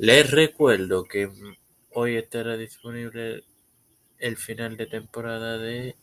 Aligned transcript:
Les 0.00 0.30
recuerdo 0.30 1.02
que 1.06 1.28
hoy 1.90 2.14
estará 2.14 2.56
disponible 2.56 3.42
el 4.18 4.36
final 4.36 4.76
de 4.76 4.86
temporada 4.86 5.58
de 5.58 5.96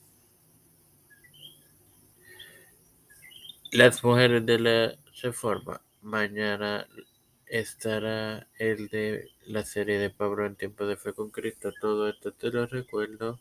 Las 3.72 4.04
Mujeres 4.04 4.46
de 4.46 4.60
la 4.60 4.96
Reforma. 5.24 5.80
Mañana 6.02 6.86
estará 7.46 8.50
el 8.60 8.90
de 8.90 9.30
la 9.46 9.64
serie 9.64 9.98
de 9.98 10.10
Pablo 10.10 10.46
en 10.46 10.58
Tiempo 10.58 10.86
de 10.86 10.98
Fe 10.98 11.14
con 11.14 11.30
Cristo. 11.30 11.72
Todo 11.80 12.10
esto 12.10 12.34
te 12.34 12.50
lo 12.50 12.68
recuerdo 12.68 13.40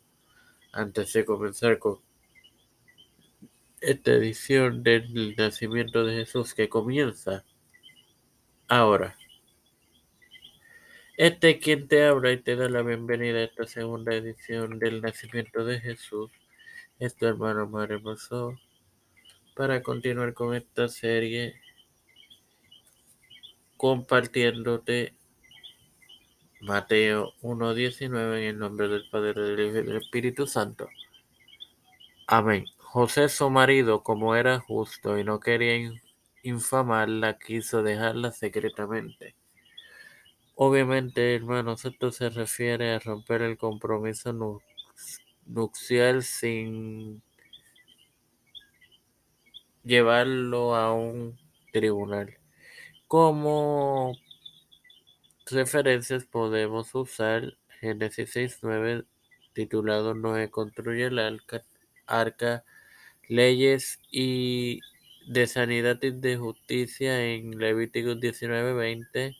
antes 0.72 1.12
de 1.14 1.24
comenzar 1.24 1.80
con 1.80 1.98
esta 3.80 4.12
edición 4.12 4.84
del 4.84 5.34
nacimiento 5.34 6.04
de 6.04 6.18
Jesús 6.18 6.54
que 6.54 6.68
comienza 6.68 7.44
ahora. 8.68 9.16
Este 11.16 11.50
es 11.50 11.62
quien 11.62 11.86
te 11.86 12.04
habla 12.04 12.32
y 12.32 12.42
te 12.42 12.56
da 12.56 12.68
la 12.68 12.82
bienvenida 12.82 13.38
a 13.38 13.44
esta 13.44 13.68
segunda 13.68 14.12
edición 14.16 14.80
del 14.80 15.00
nacimiento 15.00 15.64
de 15.64 15.78
Jesús. 15.78 16.28
Es 16.98 17.14
tu 17.14 17.26
hermano 17.26 17.68
Mario 17.68 17.98
Hermoso 17.98 18.58
para 19.54 19.80
continuar 19.80 20.34
con 20.34 20.56
esta 20.56 20.88
serie 20.88 21.54
compartiéndote 23.76 25.14
Mateo 26.60 27.32
1.19 27.42 28.38
en 28.38 28.42
el 28.42 28.58
nombre 28.58 28.88
del 28.88 29.08
Padre, 29.08 29.40
del 29.40 29.60
Hijo 29.60 29.78
y 29.78 29.82
del 29.82 29.96
Espíritu 29.98 30.48
Santo. 30.48 30.88
Amén. 32.26 32.64
José 32.78 33.28
su 33.28 33.48
marido, 33.50 34.02
como 34.02 34.34
era 34.34 34.58
justo 34.58 35.16
y 35.16 35.22
no 35.22 35.38
quería 35.38 35.92
infamarla, 36.42 37.38
quiso 37.38 37.84
dejarla 37.84 38.32
secretamente. 38.32 39.36
Obviamente, 40.56 41.34
hermanos, 41.34 41.84
esto 41.84 42.12
se 42.12 42.30
refiere 42.30 42.92
a 42.92 43.00
romper 43.00 43.42
el 43.42 43.58
compromiso 43.58 44.32
nupcial 45.46 46.22
sin 46.22 47.22
llevarlo 49.82 50.76
a 50.76 50.94
un 50.94 51.36
tribunal. 51.72 52.38
Como 53.08 54.16
referencias 55.50 56.24
podemos 56.24 56.94
usar 56.94 57.56
Génesis 57.80 58.34
6.9 58.36 59.06
titulado 59.54 60.14
Noé 60.14 60.50
construye 60.50 61.06
el 61.06 61.18
arca, 61.18 61.64
arca, 62.06 62.64
leyes 63.28 63.98
y 64.10 64.80
de 65.26 65.46
sanidad 65.48 65.98
y 66.02 66.12
de 66.12 66.36
justicia 66.36 67.24
en 67.24 67.58
Levíticos 67.58 68.18
19.20 68.20 69.36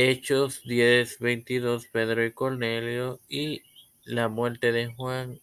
Hechos 0.00 0.62
10, 0.62 1.18
22, 1.18 1.88
Pedro 1.88 2.24
y 2.24 2.30
Cornelio 2.30 3.18
y 3.28 3.62
la 4.04 4.28
muerte 4.28 4.70
de 4.70 4.86
Juan 4.94 5.40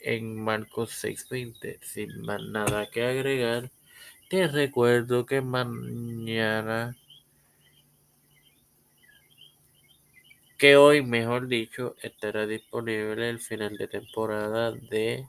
en 0.00 0.38
Marcos 0.44 0.90
6, 0.90 1.26
20. 1.30 1.78
Sin 1.80 2.20
más 2.20 2.42
nada 2.42 2.90
que 2.90 3.06
agregar, 3.06 3.70
te 4.28 4.48
recuerdo 4.48 5.24
que 5.24 5.40
mañana, 5.40 6.94
que 10.58 10.76
hoy 10.76 11.02
mejor 11.02 11.48
dicho, 11.48 11.96
estará 12.02 12.46
disponible 12.46 13.30
el 13.30 13.38
final 13.38 13.78
de 13.78 13.88
temporada 13.88 14.72
de 14.72 15.26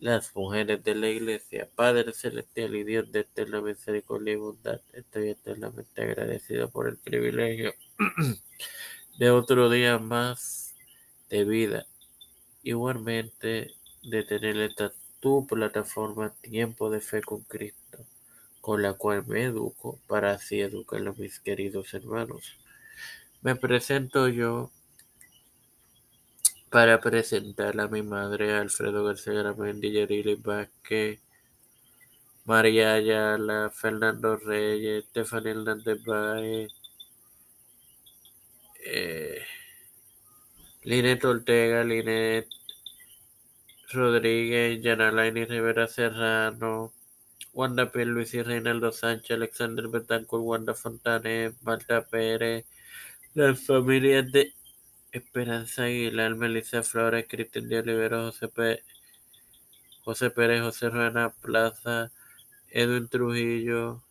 las 0.00 0.34
mujeres 0.36 0.82
de 0.84 0.94
la 0.94 1.08
iglesia, 1.08 1.68
Padre 1.74 2.12
celestial 2.12 2.76
y 2.76 2.84
Dios 2.84 3.10
de 3.10 3.20
eterna 3.20 3.60
misericordia 3.60 4.34
y 4.34 4.36
bondad, 4.36 4.80
estoy 4.92 5.30
eternamente 5.30 6.02
agradecido 6.02 6.70
por 6.70 6.88
el 6.88 6.96
privilegio 6.96 7.74
de 9.18 9.30
otro 9.30 9.68
día 9.70 9.98
más 9.98 10.74
de 11.28 11.44
vida. 11.44 11.86
Igualmente 12.62 13.72
de 14.02 14.22
tener 14.24 14.56
esta 14.58 14.92
tu 15.20 15.46
plataforma 15.46 16.32
Tiempo 16.42 16.90
de 16.90 17.00
Fe 17.00 17.22
con 17.22 17.42
Cristo, 17.42 17.98
con 18.60 18.82
la 18.82 18.94
cual 18.94 19.26
me 19.26 19.44
educo 19.44 19.98
para 20.06 20.32
así 20.32 20.60
educar 20.60 21.06
a 21.06 21.12
mis 21.12 21.40
queridos 21.40 21.92
hermanos. 21.94 22.56
Me 23.42 23.56
presento 23.56 24.28
yo, 24.28 24.70
para 26.70 27.00
presentar 27.00 27.78
a 27.80 27.88
mi 27.88 28.02
madre 28.02 28.52
Alfredo 28.54 29.04
García 29.04 29.34
Garamendi, 29.34 29.92
Yarili 29.92 30.34
Vázquez, 30.36 31.20
María 32.44 32.94
Ayala, 32.94 33.70
Fernando 33.70 34.36
Reyes, 34.36 35.04
Stephanie 35.10 35.52
Hernández 35.52 36.02
Baez, 36.04 36.72
eh, 38.84 39.42
Linet 40.84 41.24
Ortega, 41.24 41.84
Linet 41.84 42.48
Rodríguez, 43.92 44.82
Yanalaini 44.82 45.44
Rivera 45.44 45.86
Serrano, 45.88 46.92
Wanda 47.52 47.90
P. 47.90 48.04
Luis 48.04 48.34
y 48.34 48.42
Reinaldo 48.42 48.92
Sánchez, 48.92 49.32
Alexander 49.32 49.88
Betancourt, 49.88 50.44
Wanda 50.44 50.74
Fontanet, 50.74 51.54
Marta 51.62 52.06
Pérez, 52.06 52.66
las 53.34 53.60
familias 53.64 54.30
de 54.32 54.52
Esperanza 55.18 55.84
Aguilar, 55.84 56.34
Melissa 56.36 56.82
Flores, 56.82 57.26
Cristian 57.28 57.68
de 57.68 57.78
Olivero, 57.78 58.24
José, 58.30 58.48
P. 58.48 58.82
José 60.04 60.30
Pérez, 60.30 60.62
José 60.62 60.90
Ruena 60.90 61.30
Plaza, 61.30 62.10
Edwin 62.70 63.08
Trujillo, 63.08 64.02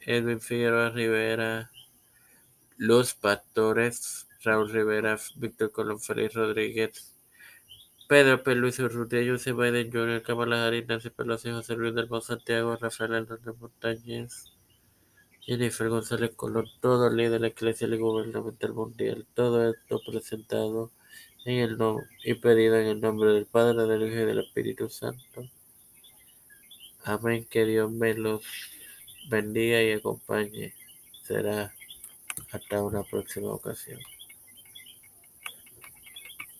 Edwin 0.00 0.40
Figueroa 0.40 0.90
Rivera, 0.90 1.70
Los 2.78 3.14
Pastores, 3.14 4.28
Raúl 4.42 4.70
Rivera, 4.72 5.18
Víctor 5.36 5.72
Colón 5.72 6.00
Félix 6.00 6.34
Rodríguez, 6.34 7.14
Pedro 8.08 8.42
P. 8.42 8.54
Luis 8.54 8.78
Urrutia, 8.78 9.20
José 9.30 9.52
Biden 9.52 9.90
Jr., 9.92 10.22
Kamala 10.22 10.66
Harris, 10.66 10.86
Nancy 10.86 11.10
Pelosi, 11.10 11.50
José 11.50 11.74
Luis 11.76 11.94
del 11.94 12.08
Santiago, 12.22 12.76
Rafael 12.76 13.12
Hernández 13.14 13.56
Montañez, 13.58 14.55
Jennifer 15.46 15.88
González 15.88 16.32
Colón, 16.34 16.66
todo 16.80 17.08
líder 17.08 17.30
de 17.32 17.38
la 17.38 17.46
Iglesia 17.48 17.86
y 17.86 17.96
gubernamental 17.96 18.74
mundial. 18.74 19.26
Todo 19.32 19.70
esto 19.70 20.00
presentado 20.04 20.90
en 21.44 21.58
el 21.60 21.78
y 22.24 22.34
pedido 22.34 22.76
en 22.76 22.88
el 22.88 23.00
nombre 23.00 23.30
del 23.30 23.46
Padre, 23.46 23.86
del 23.86 24.02
Hijo 24.02 24.22
y 24.22 24.24
del 24.24 24.40
Espíritu 24.40 24.88
Santo. 24.88 25.48
Amén. 27.04 27.46
Que 27.48 27.64
Dios 27.64 27.92
me 27.92 28.14
los 28.14 28.44
bendiga 29.30 29.80
y 29.80 29.92
acompañe. 29.92 30.74
Será 31.22 31.72
hasta 32.50 32.82
una 32.82 33.04
próxima 33.04 33.52
ocasión. 33.52 34.00